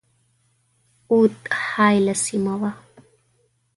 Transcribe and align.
اَوَد 1.11 1.35
حایله 1.67 2.13
سیمه 2.25 2.53
وه. 2.61 2.71